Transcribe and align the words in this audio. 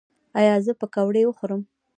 ایا 0.39 0.55
زه 0.65 0.71
پکوړې 0.79 1.23
وخورم؟ 1.25 1.61